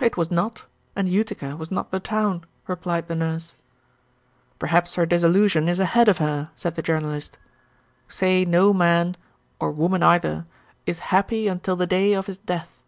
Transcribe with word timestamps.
"It 0.00 0.16
was 0.16 0.30
not, 0.30 0.66
and 0.94 1.08
Utica 1.08 1.56
was 1.56 1.72
not 1.72 1.90
the 1.90 1.98
town," 1.98 2.44
replied 2.68 3.08
the 3.08 3.16
Nurse. 3.16 3.56
"Perhaps 4.60 4.94
her 4.94 5.04
disillusion 5.04 5.68
is 5.68 5.80
ahead 5.80 6.08
of 6.08 6.18
her," 6.18 6.50
said 6.54 6.76
the 6.76 6.80
Journalist. 6.82 7.38
"'Say 8.06 8.44
no 8.44 8.72
man' 8.72 9.16
or 9.58 9.72
woman 9.72 10.04
either 10.04 10.46
'is 10.86 11.00
happy 11.10 11.48
until 11.48 11.74
the 11.74 11.88
day 11.88 12.12
of 12.12 12.26
his 12.28 12.38
death.'" 12.38 12.80